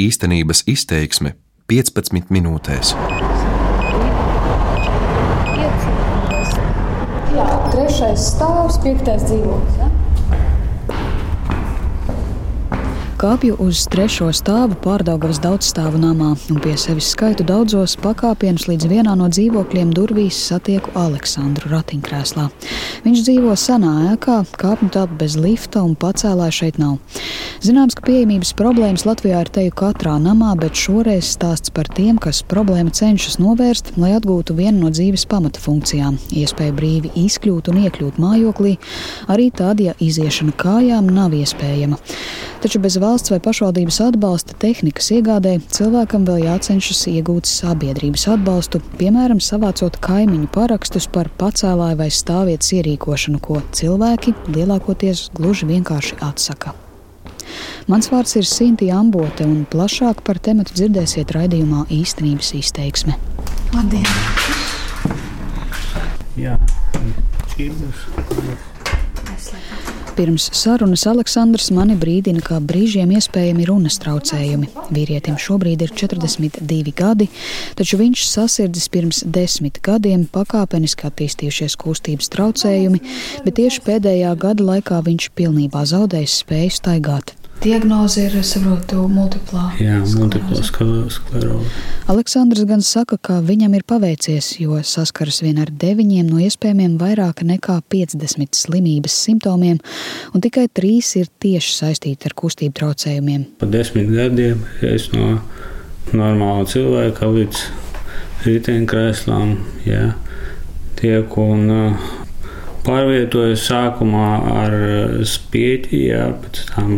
[0.00, 1.34] Īstenības izteiksme
[1.68, 2.94] 15 minūtēs.
[7.34, 9.76] Jā, trešais stāvs, piektais dzīvoklis.
[9.82, 9.89] Ja?
[13.20, 19.12] Kāpju uz trešo stāvu pārdaugavas daudzstāvu namā un pie sevis skaitu daudzos pakāpienus līdz vienā
[19.20, 22.46] no dzīvokļiem durvīs satieku Aleksandru ratiņkrēslā.
[23.04, 26.96] Viņš dzīvo senā ēkā, kāpņu telpa bez lifta un pacēlāja šeit nav.
[27.60, 32.40] Zināms, ka pieejamības problēmas Latvijā ir teju katrā namā, bet šoreiz stāsts par tiem, kas
[32.40, 38.16] problēmu cenšas novērst, lai atgūtu vienu no dzīves pamata funkcijām- iespēju brīvi izkļūt un iekļūt
[38.16, 38.78] mājoklī,
[39.28, 42.00] arī tad, ja iziešana kājām nav iespējama.
[42.60, 49.40] Taču bez valsts vai pašvaldības atbalsta tehnikas iegādē cilvēkam vēl jācenšas iegūt sabiedrības atbalstu, piemēram,
[49.42, 56.76] savācot kaimiņu parakstus par pacēlāju vai stāvvietas ierīkošanu, ko cilvēki lielākoties gluži vienkārši atsaka.
[57.90, 63.18] Mans vārds ir Sintīna Ambote, un plašāk par tematu dzirdēsiet raidījumā īstenības izteiksme.
[63.74, 64.06] Labdien!
[66.38, 66.60] Jā,
[67.56, 68.06] čīrdus.
[70.20, 74.68] Pirms sarunas Aleksandrs mani brīdina, ka brīžiem iespējami runas traucējumi.
[74.92, 77.30] Vīrietim šobrīd ir 42 gadi,
[77.80, 83.00] taču viņš sasirdzis pirms desmit gadiem, pakāpeniski attīstījušies kustības traucējumi,
[83.48, 87.39] bet tieši pēdējā gada laikā viņš pilnībā zaudējis spēju staigāt.
[87.60, 89.66] Diagnoze ir, saprotu, multiplā.
[89.76, 91.66] Jā, multiplā skleroze.
[92.08, 97.42] Aleksandrs gan saka, ka viņam ir paveicies, jo saskaras vien ar deviņiem no iespējamiem vairāk
[97.44, 99.76] nekā 50 slimības simptomiem,
[100.32, 103.44] un tikai trīs ir tieši saistīti ar kustību traucējumiem.
[103.60, 105.42] Pa desmit gadiem es no
[106.16, 107.64] normāla cilvēka līdz
[108.46, 109.52] riteņkrēslām
[109.84, 110.14] jā,
[110.96, 111.68] tiek un
[112.88, 114.28] pārvietojos sākumā
[114.64, 114.78] ar
[115.28, 116.94] spieķi, jā, pēc tam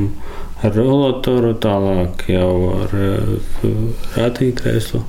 [0.62, 2.94] ar rolatoru, tālāk jau ar
[4.18, 5.02] ratiņkrēslu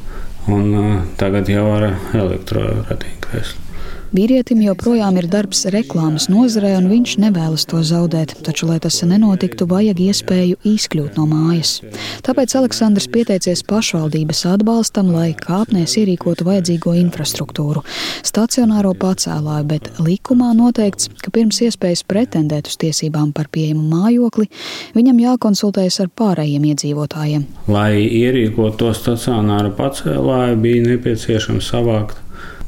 [0.54, 1.92] un tagad jau ar
[2.24, 3.73] elektroratiņkrēslu.
[4.14, 8.36] Vīrietim joprojām ir darbs reklāmas nozarē, un viņš nevēlas to zaudēt.
[8.46, 11.80] Taču, lai tas nenotiktu, vajag iespēju izkļūt no mājas.
[12.22, 17.82] Tāpēc Aleksandrs pieteicies pašvaldības atbalstam, lai kāpnēs ierīkotu vajadzīgo infrastruktūru-
[18.30, 24.46] stacionāro pacēlāju, bet likumā noteikts, ka pirms iespējas pretendēt uz tiesībām par pieejamu mājokli,
[24.94, 27.48] viņam jākonsultējas ar pārējiem iedzīvotājiem.
[27.68, 32.23] Lai ierīkotu to stacionāru pacēlāju, bija nepieciešams savākt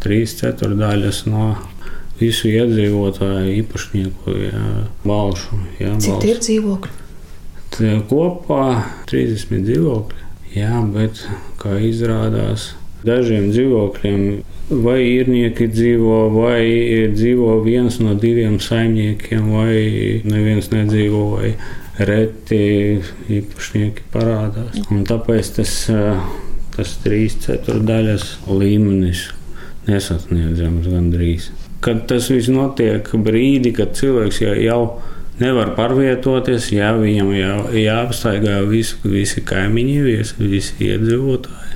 [0.06, 1.56] trīs ceturdaļas no
[2.20, 4.66] visu iedzīvotāju īpašnieku jā,
[5.04, 5.60] balšu.
[5.82, 6.94] Jā, Cik tie ir dzīvokļi?
[7.76, 8.66] Tie kopā
[9.10, 10.22] 30 dzīvokļi.
[10.56, 11.20] Jā, bet
[11.60, 12.70] kā izrādās,
[13.04, 14.22] dažiem dzīvokļiem
[14.86, 16.64] vai īrnieki dzīvo, vai
[17.12, 21.52] dzīvo viens no diviem saimniekiem, vai neviens nedzīvo, vai
[22.00, 22.62] reti
[23.36, 24.80] īpašnieki parādās.
[24.92, 25.76] Un tāpēc tas,
[26.76, 29.28] tas trīs ceturdaļas līmenis
[29.90, 31.50] nesasniedzams gandrīz.
[31.86, 34.80] Kad tas viss notiek brīdī, kad cilvēks jau,
[35.42, 41.74] nevar pārvietoties, jā, viņam jau jāapstaigā visi, visi kaimiņi, visi, visi iedzīvotāji.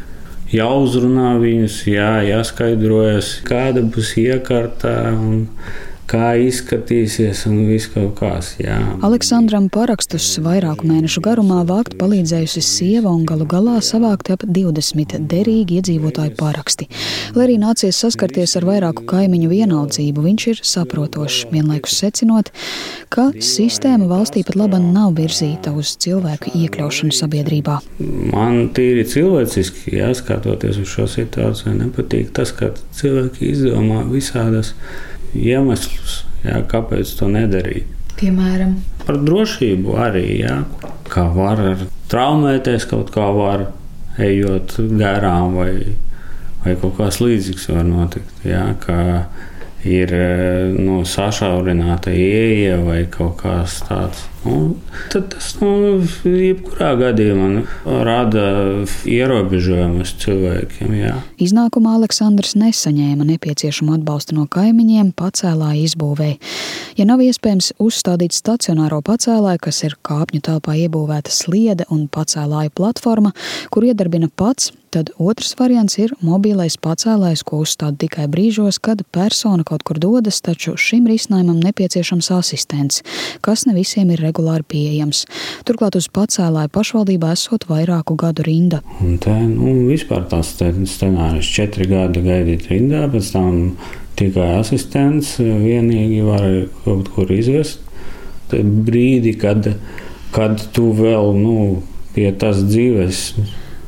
[0.50, 5.44] Jāuzrunā viņus, jā, jāskaidrojas, kāda būs iekārta un
[6.10, 8.56] kā izskatīsies un viss kaut kāds.
[9.06, 15.80] Aleksandram parakstus vairāku mēnešu garumā vākt palīdzējusi sieva un galu galā savākt ap 20 derīgi
[15.80, 16.90] iedzīvotāju paraksti.
[17.36, 22.50] Lai arī nācies saskarties ar vairāku kaimiņu vienaldzību, viņš ir saprotošs, vienlaikus secinot,
[23.14, 27.80] ka sistēma valstī pat laba nav virzīta uz cilvēku iekļaušanu sabiedrībā.
[28.34, 34.74] Man tīri cilvēciski jāskatoties uz šo situāciju, nepatīk tas, ka cilvēki izdomā visādas
[35.36, 37.90] iemeslus, jā, kāpēc to nedarīt.
[38.20, 38.78] Piemēram,
[39.10, 40.60] Par drošību arī, jā,
[41.10, 41.64] kā var
[42.12, 43.64] traumēties, kaut kā var
[44.22, 45.96] ejot garām, vai,
[46.62, 48.46] vai kaut kas līdzīgs var notikt.
[48.46, 48.68] Jā,
[49.82, 50.14] ir
[50.78, 54.28] nu, sašaurināta ieeja vai kaut kas tāds.
[54.46, 54.76] Nu,
[55.12, 57.64] tad tas nu, jebkurā gadījumā nu,
[58.08, 58.44] rada
[59.04, 60.94] ierobežojumus cilvēkiem.
[60.96, 61.18] Jā.
[61.44, 66.38] Iznākumā Aleksandrs nesaņēma nepieciešamo atbalstu no kaimiņiem pacēlāja izbūvēi.
[67.00, 73.36] Ja nav iespējams uzstādīt stacionāro pacēlāju, kas ir kāpņu telpā iebūvēta sliede un pacēlāju platforma,
[73.74, 79.66] kur iedarbina pats, tad otrs variants ir mobilais pacēlājs, ko uzstāda tikai brīžos, kad persona
[79.68, 83.04] kaut kur dodas, taču šim risinājumam nepieciešams asistents,
[83.46, 85.26] kas ne visiem ir regulāri pieejams.
[85.68, 88.82] Turklāt uz pacēlāju pašvaldībā esot vairāku gadu rinda.
[89.06, 93.78] Un te nu, vispār tāds scenārijs- četri gadi gaidīt rindā, pēc tam
[94.20, 96.46] tikai asistents vienīgi var
[96.84, 97.80] kaut kur izvest.
[98.50, 99.76] Tad brīdi, kad,
[100.34, 101.84] kad tu vēl nu,
[102.16, 103.26] pie tas dzīves.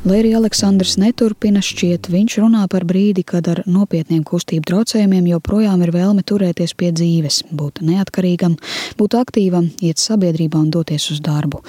[0.02, 5.84] Lai arī Aleksandrs neturpina šķiet, viņš runā par brīdi, kad ar nopietniem kustību traucējumiem joprojām
[5.86, 8.56] ir vēlme turēties pie dzīves, būt neatkarīgam,
[8.98, 11.62] būt aktīvam, iet sabiedrībā un doties uz darbu.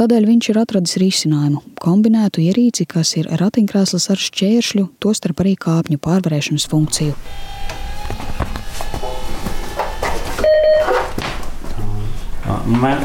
[0.00, 6.00] Tādēļ viņš ir atradis risinājumu- kombinētu ierīci, kas ir ratiņkrēsls ar šķēršļu, tostarp arī kāpņu
[6.00, 7.12] pārvarēšanas funkciju.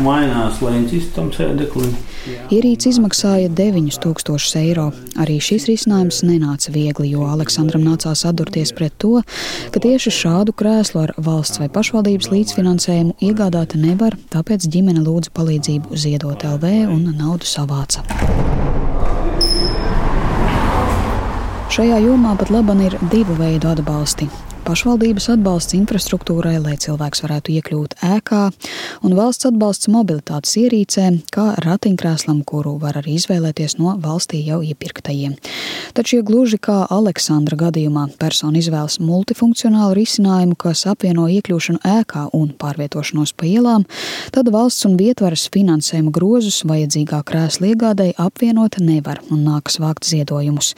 [0.01, 1.93] mainās leņķis tam sēdeklim.
[2.21, 4.89] Ierīce izmaksāja 9000 eiro.
[5.21, 9.23] Arī šis risinājums nenāca viegli, jo Aleksandram nācās atdurties pret to,
[9.73, 15.97] ka tieši šādu krēslu ar valsts vai pašvaldības līdzfinansējumu iegādāt nevar, tāpēc ģimene lūdza palīdzību
[15.97, 18.05] ziedot LV un naudu savāca.
[21.71, 24.29] Šajā jomā pat laban ir divu veidu atbalsti
[24.65, 28.41] pašvaldības atbalsts infrastruktūrai, lai cilvēks varētu iekļūt ēkā,
[29.05, 35.33] un valsts atbalsts mobilitātes ierīcēm, kā ratiņkrēslam, kuru var arī izvēlēties no valstī jau iepirktajiem.
[35.97, 42.53] Taču, ja gluži kā Aleksandra gadījumā persona izvēlas multifunkcionālu risinājumu, kas apvieno iekļūšanu ēkā un
[42.61, 43.87] pārvietošanos pa ielām,
[44.31, 50.75] tad valsts un vietvaras finansējuma grozus vajadzīgā krēsla iegādēji apvienot nevar un nākas vākt ziedojumus.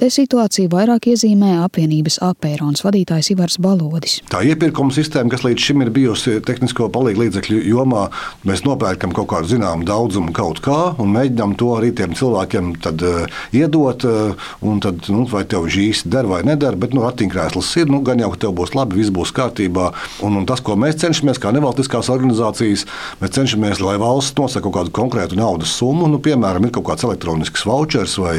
[0.00, 4.20] Te situāciju vairāk iezīmē apvienības apērons vadītājs vadītājs Ivars Balodis.
[4.30, 8.08] Tā iepirkuma sistēma, kas līdz šim ir bijusi tehnisko palīdzību līdzekļu jomā,
[8.46, 13.02] mēs nopērkam kaut kādu zināmu daudzumu kaut kā un mēģinām to arī tiem cilvēkiem tad,
[13.02, 14.04] uh, iedot.
[14.04, 18.20] Uh, tad, nu, vai tev īsti der vai neder, bet nu, ratiņkrēsls ir, nu, gan
[18.20, 19.88] jau ka tev būs labi, viss būs kārtībā.
[20.26, 22.84] Un, un tas, ko mēs cenšamies, kā nevalstiskās organizācijas,
[23.22, 26.10] mēs cenšamies, lai valsts nosaka kaut kādu konkrētu naudas summu.
[26.10, 28.36] Nu, piemēram, ir kaut kāds elektronisks vouchers vai,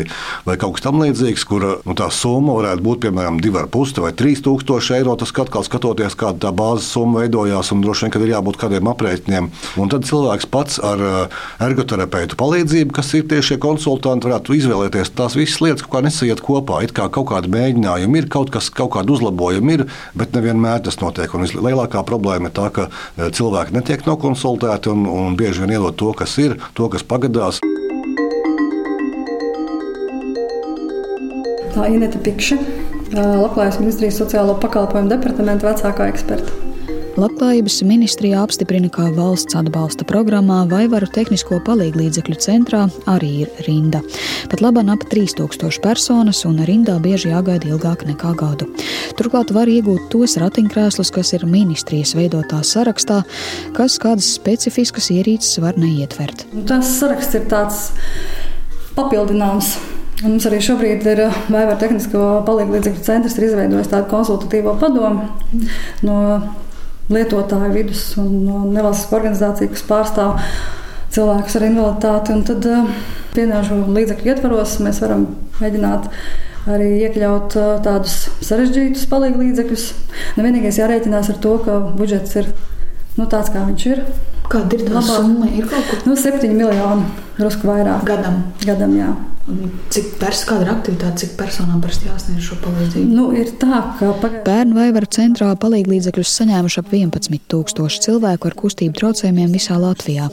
[0.48, 4.94] vai kaut kas tamlīdzīgs, kur nu, tā summa varētu būt piemēram 2,5 vai 3 tūkstoši
[4.94, 5.16] 1000 eiro.
[5.20, 8.90] Tas atkal skatoties, kāda tā bāzes summa veidojās, un droši vien, ka ir jābūt kādiem
[8.92, 9.50] aprēķiniem.
[9.80, 11.38] Un tad cilvēks pats ar eh,
[11.68, 16.82] ergoterapeitu palīdzību, kas ir tieši konsultanti, varētu izvēlēties tās visas lietas, kā nesaiet kopā.
[16.86, 19.86] It kā kaut kāda mēģinājuma ir, kaut kas, kaut kāda uzlabojuma ir,
[20.18, 21.34] bet nevienmēr tas notiek.
[21.38, 25.96] Un lielākā problēma ir tā, ka eh, cilvēki netiek nokonsultēti un, un bieži vien iedod
[25.98, 27.62] to, kas ir, to, kas pagadās.
[31.78, 32.56] Tā ir Ineta Pikša,
[33.16, 36.64] Labklājības ministrijas sociālo pakalpojumu departamenta vecākā eksperta.
[37.18, 44.04] Labklājības ministrijā apstiprina, ka valsts atbalsta programmā Vaivaru tehnisko palīdzību centrā arī ir rinda.
[44.52, 48.70] Pat labāk ap 3000 personas, un rindā bieži jāgaida ilgāk nekā gadu.
[49.18, 53.24] Turklāt var iegūt tos ratiņkrēslus, kas ir ministrijas veidotā sarakstā,
[53.74, 56.46] kas kādas specifiskas ierīces var neietvert.
[56.70, 57.86] Tas saraksts ir tāds
[58.94, 64.78] papildināms Un mums arī šobrīd ir eh, Vaivara Tehnisko palīdzību centrs, ir izveidojis tādu konsultatīvo
[64.82, 65.28] padomu
[66.08, 66.18] no
[67.14, 70.42] lietotāju vidus un no nevalstiskā organizācija, kas pārstāv
[71.16, 72.36] cilvēkus ar invaliditāti.
[72.36, 72.68] Un tad
[73.38, 75.28] pienāžu eh, līdzekļu ietvaros mēs varam
[75.62, 76.10] mēģināt
[76.68, 79.88] arī iekļaut eh, tādus sarežģītus palīdzību līdzekļus.
[80.38, 82.52] Nu, vienīgais jārēķinās ar to, ka budžets ir
[83.20, 84.04] nu, tāds, kā viņš ir.
[84.48, 85.50] Kāda ir tā summa?
[85.52, 86.04] Ir kaut kur?
[86.08, 87.08] Nu, 7 miljoni
[87.40, 88.06] drusku vairāk.
[88.08, 88.46] Gadam.
[88.64, 89.16] Gadam jā.
[89.48, 93.12] Cik pers, kāda ir aktivitāte, cik personām parasti jāsniedz šo palīdzību?
[93.16, 94.42] Nu, ir tā, ka pagā...
[94.44, 100.28] Bērnu vaivaru centrā palīdzekļus saņēmuši ap 11,000 cilvēku ar kustību traucējumiem visā Latvijā.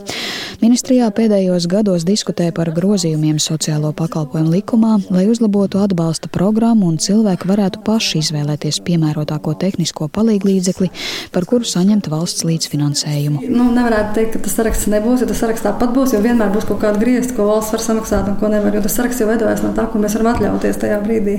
[0.59, 7.47] Ministrijā pēdējos gados diskutē par grozījumiem sociālo pakalpojumu likumā, lai uzlabotu atbalsta programmu un cilvēki
[7.47, 10.89] varētu paši izvēlēties piemērotāko tehnisko palīdzību,
[11.31, 13.47] par kuru saņemt valsts līdzfinansējumu.
[13.47, 16.67] Nu, nevarētu teikt, ka tas saraksts nebūs, jo tas saraksts tāpat būs, jo vienmēr būs
[16.67, 19.85] kaut kāda griezta, ko valsts var samaksāt un ko nevar saraksts jau veidojas no tā,
[19.91, 21.35] ko mēs varam atļauties tajā brīdī.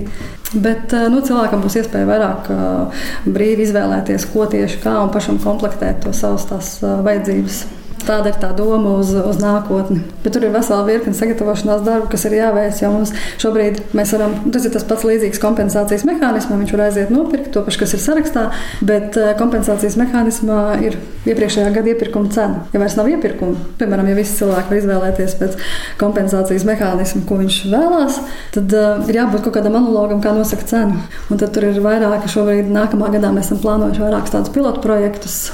[0.54, 5.40] Bet eh, nu, cilvēkam būs iespēja vairāk eh, brīvi izvēlēties, ko tieši kā un pašam
[5.42, 7.64] komplektēt to savas tās eh, vajadzības.
[8.06, 9.98] Tāda ir tā doma uz, uz nākotni.
[10.22, 12.78] Bet tur ir vesela virkne sagatavošanās darbu, kas ir jāveic.
[12.78, 13.10] Jau mums
[13.42, 16.62] šobrīd mēs varam, tas ir tas pats līdzīgs kompensācijas mehānismam.
[16.62, 18.44] Viņš var aiziet nopirkt to pašu, kas ir sarakstā,
[18.86, 22.62] bet eh, kompensācijas mehānismā ir iepriekšējā gada iepirkuma cena.
[22.70, 25.58] Ja vairs nav iepirkuma, piemēram, ja visi cilvēki var izvēlēties pēc
[25.98, 28.22] kompensācijas mehānismu, ko viņš vēlās,
[28.54, 31.02] tad uh, ir jābūt kaut kādam analogam, kā nosaka cenu.
[31.30, 35.48] Un tad tur ir vairāki šobrīd, nākamā gadā mēs esam plānojuši vairākus tādus pilotu projektus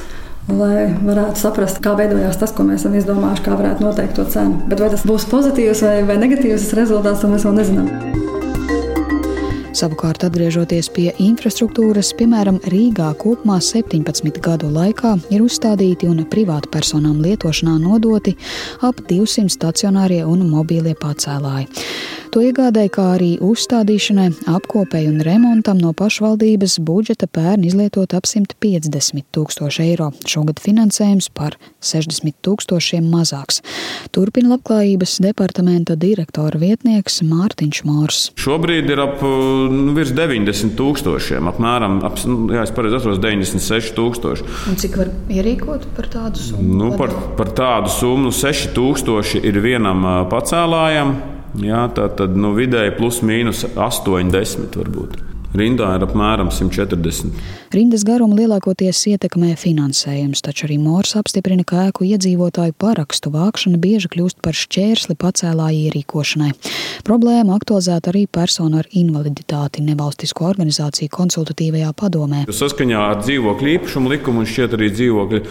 [0.50, 4.58] lai varētu saprast, kā veidojās tas, ko mēs esam izdomājuši, kā varētu noteikt to cenu.
[4.70, 8.20] Bet vai tas būs pozitīvs vai, vai negatīvs rezultāts, to mēs vēl nezinām.
[9.72, 17.78] Savukārt, atgriežoties pie infrastruktūras, piemēram, Rīgā kopumā 17 gadu laikā ir uzstādīti un privātpersonām lietošanā
[17.80, 18.36] nodoti
[18.84, 21.70] ap 200 stacionārie un mobīlie pacēlāji.
[22.32, 29.26] To iegādēja, kā arī uzstādīšanai, apkopēji un remontam no pašvaldības budžeta pērn izlietot ap 150
[29.36, 30.06] tūkstoši eiro.
[30.24, 33.60] Šogad finansējums par 60 tūkstošiem mazāks.
[34.16, 38.22] Turpina labklājības departamenta direktora vietnieks Mārtiņš Mārs.
[38.40, 43.92] Šobrīd ir ap nu, virs 90 tūkstošiem, apmēram, ap, nu, jā, es pareizi atceros, 96
[43.98, 44.48] tūkstoši.
[44.72, 46.80] Un cik var ierīkot par tādu summu?
[46.80, 51.12] Nu, par, par tādu summu 6000 ir vienam pacēlājam.
[51.60, 55.18] Jā, tā tad nu, vidēji plus mīnus 80 varbūt.
[55.52, 57.34] Rindā ir apmēram 140.
[57.76, 64.08] Rindas garumu lielākoties ietekmē finansējums, taču arī Mors apstiprina, ka ēku iedzīvotāju parakstu vākšana bieži
[64.14, 66.54] kļūst par šķērsli pacēlāju ierīkošanai.
[67.04, 72.46] Problēma aktualizēta arī personu ar invaliditāti nevalstisko organizāciju konsultatīvajā padomē.
[72.48, 75.42] Saskaņā ar dzīvokļu īpašumu likumu un šķiet arī dzīvokļu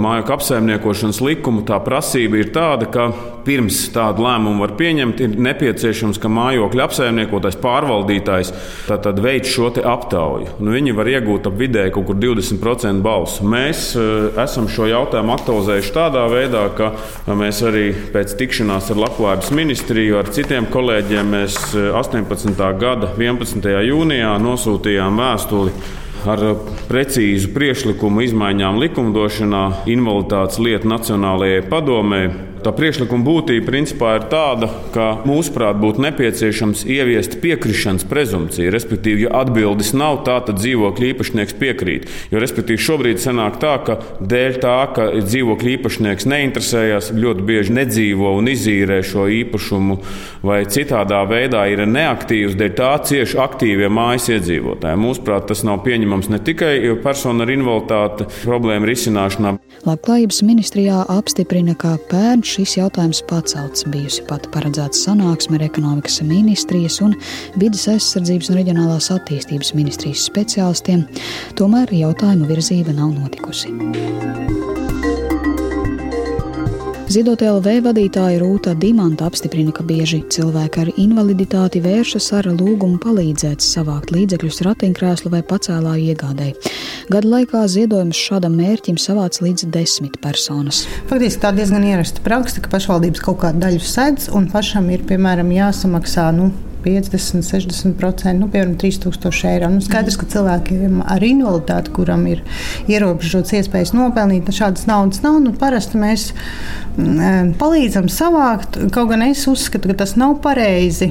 [0.00, 3.10] māju apsaimniekošanas likumu tā prasība ir tāda, ka
[3.46, 8.52] pirms tādu lēmumu var pieņemt, ir nepieciešams, ka mājokļa apsaimniekotājs, pārvaldītājs
[8.88, 10.56] tātad veids šo aptauju.
[10.62, 13.44] Nu, viņi var iegūt ap vidēji kaut kur 20% balsu.
[13.50, 16.92] Mēs uh, esam šo jautājumu aktualizējuši tādā veidā, ka
[17.36, 22.64] mēs arī pēc tikšanās ar Labklājības ministriju, ar citiem kolēģiem, mēs 18.
[22.80, 23.70] gada 11.
[23.90, 25.74] jūnijā nosūtījām vēstuli
[26.26, 26.42] ar
[26.88, 32.22] precīzu priekšlikumu izmaiņām likumdošanā, invaliditātes lietu Nacionālajai padomē
[32.64, 38.72] Tā priekšlikuma būtība principā ir tāda, ka mūsuprāt būtu nepieciešams ieviest piekrišanas prezumciju.
[38.74, 42.08] Respektīvi, ja atbildes nav, tā, tad dzīvokļa īpašnieks piekrīt.
[42.32, 48.32] Jo, respektīvi, šobrīd sanāk tā, ka dēļ tā, ka dzīvokļa īpašnieks neinteresējas, ļoti bieži nedzīvo
[48.38, 49.98] un izīrē šo īpašumu,
[50.46, 55.02] vai citādā veidā ir neaktīvs, dēļ tā cieši aktīvie mājas iedzīvotāji.
[55.04, 59.56] Mūsuprāt, tas nav pieņemams ne tikai personu ar invaliditāti problēmu risināšanā.
[59.86, 63.84] Labklājības ministrijā apstiprina, ka pērns šis jautājums pacelts.
[63.92, 67.16] Bijusi pat paredzēta sanāksme ar ekonomikas ministrijas un
[67.60, 71.04] vidas aizsardzības un reģionālās attīstības ministrijas speciālistiem,
[71.60, 73.74] tomēr jautājuma virzība nav notikusi.
[77.16, 83.64] Ziedot LV vadītāja Rūta Dimanta apstiprina, ka bieži cilvēki ar invaliditāti vēršas ar lūgumu palīdzēt
[83.64, 86.74] savākt līdzekļus ratiņkrēslu vai pacēlāju iegādēji.
[87.08, 90.82] Gada laikā ziedojumus šādam mērķim savāc līdz desmit personas.
[91.08, 95.56] Faktiski tā diezgan ierasta praksa, ka pašvaldības kaut kādu daļu sedz un pašam ir, piemēram,
[95.56, 96.28] jāsamaksā.
[96.36, 96.50] Nu,
[96.86, 99.70] 50, 60%, nu, piemēram, 3000 eiro.
[99.74, 102.42] Nu, skaidrs, ka cilvēkiem ar invaliditāti, kuram ir
[102.90, 105.40] ierobežotas iespējas nopelnīt, šādas naudas nav.
[105.42, 106.28] Nu, parasti mēs
[106.94, 111.10] mm, palīdzam savākt, kaut gan es uzskatu, ka tas nav pareizi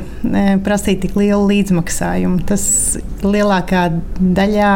[0.65, 2.45] prasīt tik lielu līdzmaksājumu.
[2.47, 2.65] Tas
[3.25, 3.87] lielākā
[4.19, 4.71] daļā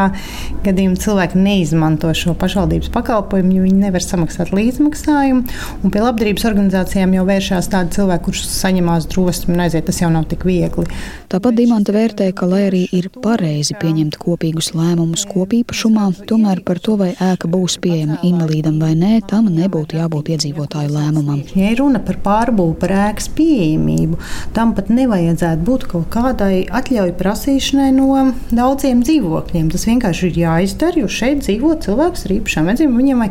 [0.64, 5.46] gadījumu cilvēki neizmanto šo pašvaldības pakalpojumu, jo viņi nevar samaksāt līdzmaksājumu.
[5.80, 9.86] Un pie labdarības organizācijām jau vēršās tādi cilvēki, kurus saņemās drosmi un aiziet.
[9.88, 10.89] Tas jau nav tik viegli.
[11.30, 16.96] Tāpat Dimanta vērtē, ka, lai arī ir pareizi pieņemt kopīgus lēmumus kopīpašumā, tomēr par to,
[16.98, 21.44] vai ēka būs pieejama invalīdam vai nē, tam nebūtu jābūt iedzīvotāju lēmumam.
[21.54, 24.18] Ja runa par pārbūvi, par ēkas pieejamību,
[24.56, 28.08] tam pat nevajadzētu būt kaut kādai atļauju prasīšanai no
[28.50, 29.70] daudziem dzīvokļiem.
[29.70, 33.28] Tas vienkārši ir jāizdara, jo šeit dzīvo cilvēks ar īpašām vajadzībām.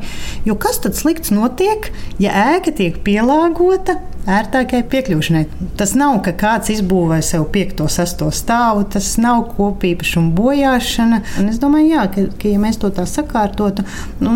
[0.47, 3.99] Jo kas tad slikts notiek, ja ēka tiek pielāgota
[4.29, 5.43] ērtākai piekļūšanai.
[5.79, 11.21] Tas nav, ka kāds izbūvē sev piekto, sesto stāvu, tas nav kopīpašuma bojāšana.
[11.41, 13.85] Un es domāju, jā, ka, ka ja mēs to tā sakārtotu,
[14.23, 14.35] nu,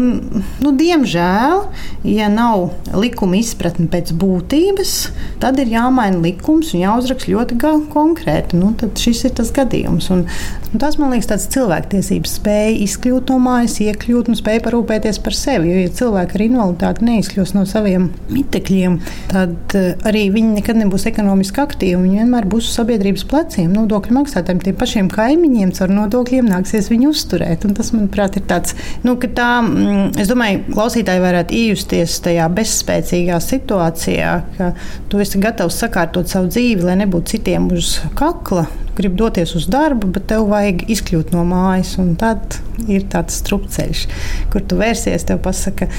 [0.64, 1.66] nu, diemžēl,
[2.08, 4.96] ja nav likuma izpratne pēc būtības,
[5.44, 7.60] tad ir jāmaina likums un jāuzraksta ļoti
[7.94, 8.60] konkrēti.
[8.60, 10.10] Nu, tad šis ir tas gadījums.
[10.14, 10.26] Un,
[10.72, 15.38] un tas man liekas, tāds cilvēktiesības spēja izkļūt no mājas, iekļūt un spēja parūpēties par
[15.38, 15.72] sevi.
[15.74, 19.00] Jo, ja cilvēki ar invaliditāti neizkļūst no saviem mitekļiem,
[19.32, 22.00] tad arī viņi nekad nebūs ekonomiski aktīvi.
[22.02, 27.12] Viņi vienmēr būs uz sabiedrības pleciem, nodokļu maksātājiem, tiem pašiem kaimiņiem, ar nodokļiem nāksies viņu
[27.14, 27.68] uzturēt.
[27.68, 28.76] Un tas, manuprāt, ir tāds,
[29.06, 34.72] nu, ka tā, mm, es domāju, klausītāji varētu iejusties tajā bezspēcīgā situācijā, ka
[35.12, 38.68] tu esi gatavs sakārtot savu dzīvi, lai nebūtu citiem uz kakla.
[38.94, 41.96] Gribu doties uz darbu, bet tev vajag izkļūt no mājas.
[42.22, 44.06] Tad ir tāds strupceļš,
[44.54, 45.90] kur tu vērsies, tev pasaka,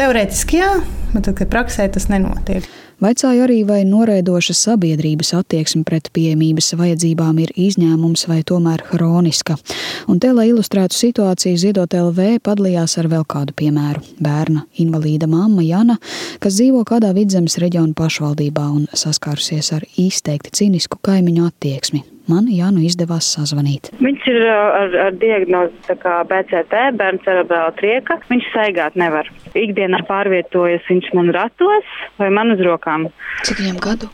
[0.00, 0.70] teorētiski jā,
[1.14, 2.68] bet tad, kad praksē tas nenotiek.
[3.00, 9.56] Vaicāju arī, vai noraidoša sabiedrības attieksme pret pieejamības vajadzībām ir izņēmums vai tomēr hroniska.
[10.04, 14.04] Un te, lai ilustrētu situāciju, Ziedot LV padalījās ar vēl kādu piemēru.
[14.20, 15.96] Bērna invalīda mamma Jana,
[16.44, 22.04] kas dzīvo kādā vidzemes reģiona pašvaldībā un saskārusies ar izteikti cinisku kaimiņu attieksmi.
[22.30, 23.90] man Jānu izdevās sazvanīt.
[24.00, 25.96] Viņš ir ar, ar diagnozi
[26.30, 28.18] BCT, bērnu cerebrāla trieka.
[28.30, 29.30] Viņš staigāt nevar.
[29.58, 32.89] Ikdienā pārvietojas viņš man ratos vai man uz rokām.
[33.46, 34.10] Cik viņam gadu?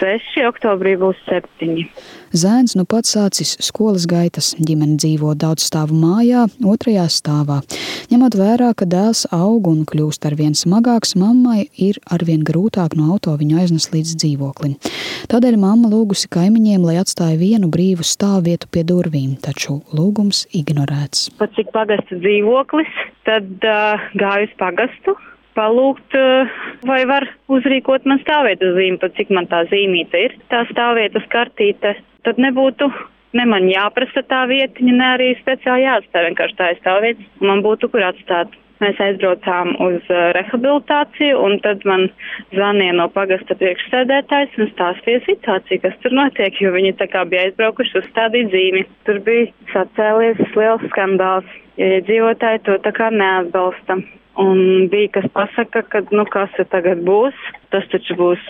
[0.00, 1.84] 6, oktobrī būs 7.
[2.32, 4.52] Zēns nu pats sācis skolas gaitas.
[4.56, 7.58] Ģimene dzīvo daudz stāvu mājā, otrajā stāvā.
[8.12, 13.34] Ņemot vērā, ka dēls aug un kļūst arvien smagāks, mammai ir arvien grūtāk no auto
[13.40, 14.78] viņu aiznes līdz dzīvoklim.
[15.30, 21.28] Tādēļ mamma lūgusi kaimiņiem, lai atstāja vienu brīvu stāvvietu pie durvīm, taču lūgums ignorēts.
[21.40, 22.94] Pat cik pagasta dzīvoklis,
[23.28, 25.18] tad uh, gāju uz pagastu
[25.56, 26.14] palūgt,
[26.86, 31.96] vai var uzrīkot man stāvvietas zīmi, pat cik man tā zīmīte ir, tā stāvvietas kartīte
[32.24, 32.90] tad nebūtu
[33.36, 37.92] ne man jāprasa tā vietiņa, ne arī speciāli jāatstāj vienkārši tā aizstāvvieta, un man būtu
[37.92, 38.58] kur atstāt.
[38.80, 42.06] Mēs aizbraucām uz uh, rehabilitāciju, un tad man
[42.54, 47.50] zvanīja no pagasta priekšsēdētājs un stāstīja situāciju, kas tur notiek, jo viņi tā kā bija
[47.50, 48.86] aizbraukuši uzstādīt zīmi.
[49.04, 53.98] Tur bija sacēlies liels skandāls, jo iedzīvotāji to tā kā neatbalsta.
[54.38, 57.34] Un bija kas pasaka, ka, nu, kas tagad būs,
[57.74, 58.44] tas taču būs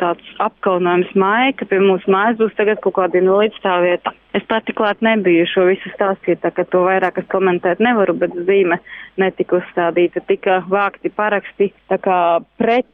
[0.00, 4.14] tāds apkaunojums māja, ka pie mūsu mājas būs tagad kaut kāda invalīda stāvvieta.
[4.34, 8.34] Es pati klāt nebiju šo visu stāstīt, tā ka to vairāk es komentēt nevaru, bet
[8.48, 8.80] zīme
[9.20, 12.18] netika uzstādīta, tika vākti paraksti tā kā
[12.58, 12.90] pret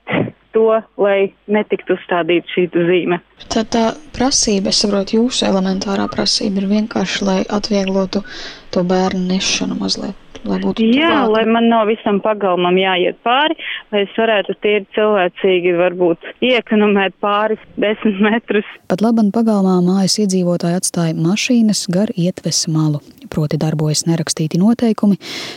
[0.56, 3.20] to, lai netiktu uzstādīta šī zīme.
[3.52, 8.24] Tad tā prasība, es saprotu, jūsu elementārā prasība ir vienkārši, lai atvieglotu
[8.72, 11.32] to bērnu nešanu mazliet lai būtu Jā, tuvāk.
[11.34, 13.56] lai man nav visam pagalmam jāiet pāri,
[13.92, 18.68] lai es varētu tīri cilvēcīgi varbūt iekonomēt pāris desmit metrus.
[18.90, 23.02] Pat laban pagalmā mājas iedzīvotāji atstāja mašīnas gar ietves malu.
[23.26, 25.16] Proti darbojas nerakstīti noteikumi,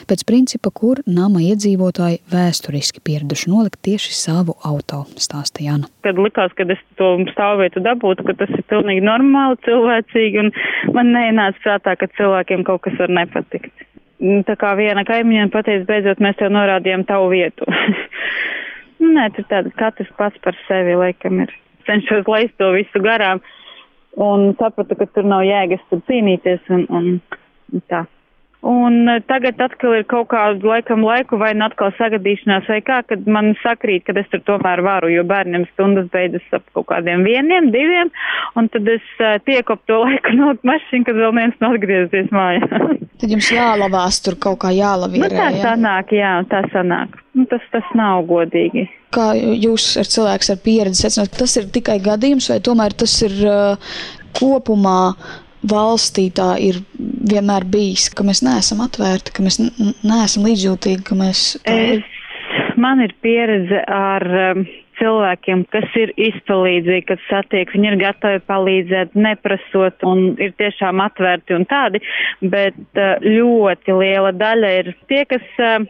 [0.10, 5.86] pēc principa, kur nama iedzīvotāji vēsturiski pieraduši nolikt tieši savu auto, stāsta Jana.
[6.02, 11.14] Kad likās, ka es to stāvvietu dabūtu, ka tas ir pilnīgi normāli, cilvēcīgi, un man
[11.14, 13.72] neienāca prātā, ka cilvēkiem kaut kas var nepatikt.
[14.20, 17.68] Nu, tā kā viena kaimiņa pateica, beidzot mēs tev norādījām tavu vietu.
[19.00, 21.54] Nu, nē, tur tāda katrs pats par sevi laikam ir.
[21.88, 23.40] Cenšos laist to visu garām
[24.20, 28.02] un sapratu, ka tur nav jēgas tur cīnīties un, un tā.
[28.62, 32.98] Un e, tagad atkal ir kaut kādu laikam laiku vai nu atkal sagadīšanās vai kā,
[33.08, 37.24] kad man sakrīt, ka es tur tomēr varu, jo bērniem stundas beidzas ap kaut kādiem
[37.24, 38.12] vieniem, diviem,
[38.60, 42.28] un tad es uh, tieku ap to laiku no mašīnu, kad vēl viens nav atgriezies
[42.36, 42.84] mājā.
[43.24, 45.32] tad jums jālavās tur kaut kā jālavierē.
[45.32, 45.64] Nu, tā jā?
[45.64, 47.16] sanāk, jā, tā sanāk.
[47.40, 48.90] Nu, tas, tas nav godīgi.
[49.16, 53.40] Kā jūs ar cilvēks ar pieredzi secināt, tas ir tikai gadījums vai tomēr tas ir
[53.48, 53.94] uh,
[54.36, 55.14] kopumā
[55.68, 56.80] valstī tā ir
[57.30, 61.44] vienmēr bijis, ka mēs neesam atvērti, ka mēs neesam līdzjūtīgi, ka mēs.
[61.70, 62.06] Es,
[62.80, 64.64] man ir pieredze ar um,
[65.00, 71.56] cilvēkiem, kas ir izpalīdzīgi, kad satiek, viņi ir gatavi palīdzēt, neprasot un ir tiešām atvērti
[71.58, 72.04] un tādi,
[72.42, 75.48] bet uh, ļoti liela daļa ir tie, kas.
[75.60, 75.88] Uh,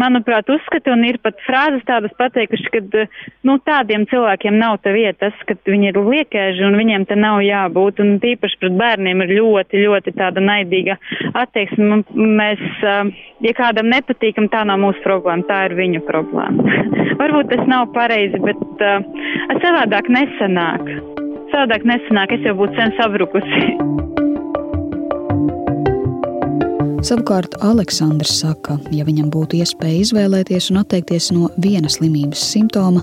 [0.00, 3.06] manuprāt, uzskata un ir pat frāzes tādas pateikuši, ka
[3.48, 8.02] nu, tādiem cilvēkiem nav te vietas, ka viņi ir liekēži un viņiem te nav jābūt.
[8.02, 10.98] Un tīpaši pret bērniem ir ļoti, ļoti tāda naidīga
[11.38, 12.02] attieksme.
[12.12, 12.62] Mēs,
[13.46, 16.78] ja kādam nepatīkam, tā nav mūsu problēma, tā ir viņu problēma.
[17.20, 19.04] Varbūt tas nav pareizi, bet uh,
[19.62, 20.88] savādāk nesanāk.
[21.52, 23.68] Savādāk nesanāk, es jau būtu sen sabrukusi.
[27.02, 33.00] Savukārt Aleksandrs saka, ja viņam būtu iespēja izvēlēties un atteikties no viena slimības simptoma,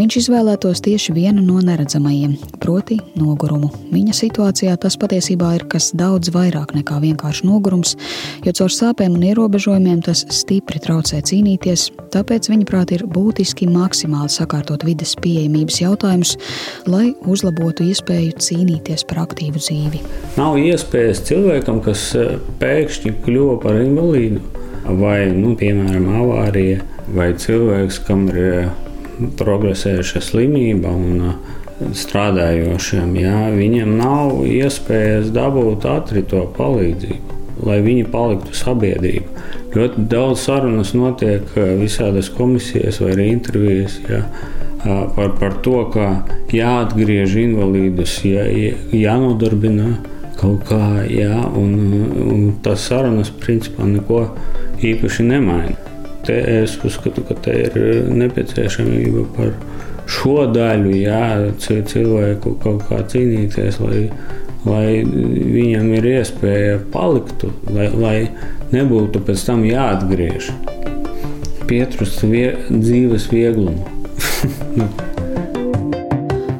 [0.00, 3.68] viņš izvēlētos tieši vienu no neredzamajiem, proti, nogurumu.
[3.92, 7.94] Viņa situācijā tas patiesībā ir kas daudz vairāk nekā vienkārši nogurums,
[8.42, 14.34] jo caur sāpēm un ierobežojumiem tas stipri traucē cīnīties, tāpēc viņa prāt ir būtiski maksimāli
[14.40, 16.34] sakārtot vides pieejamības jautājumus,
[16.90, 20.02] lai uzlabotu iespēju cīnīties par aktīvu dzīvi.
[20.34, 24.40] Nav iespējas cilvēkam, kas eh, pēkšņi kļūst kļuva par invalīdu,
[24.96, 26.80] vai, nu, piemēram, avārija,
[27.12, 28.70] vai cilvēks, kam ir
[29.36, 31.34] progresējuša slimība un
[31.96, 37.36] strādājošiem, jā, viņiem nav iespējas dabūt ātri to palīdzību,
[37.68, 39.44] lai viņi paliktu sabiedrība.
[39.76, 44.00] Ļoti daudz sarunas notiek visādās komisijās vai arī intervijās.
[44.08, 44.22] Jā,
[45.12, 46.08] par, par to, ka
[46.54, 48.46] jāatgriež invalīdus, jā,
[48.96, 49.98] jānodarbina
[50.40, 51.72] kaut kā, jā, un,
[52.24, 54.24] un tas sarunas principā neko
[54.84, 55.76] īpaši nemaina.
[56.26, 57.76] Te es uzskatu, ka te ir
[58.10, 59.52] nepieciešamība par
[60.10, 64.02] šo daļu, jā, cilvēku kaut kā cīnīties, lai,
[64.66, 68.16] lai viņam ir iespēja palikt, lai, lai
[68.74, 70.50] nebūtu pēc tam jāatgriež.
[71.70, 73.86] Pietrūkst vie, dzīves vieglumu.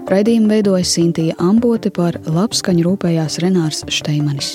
[0.07, 4.55] Raidījumu veidoja Sintīja Ambote par labskaņu rūpējās Renārs Šteimanis.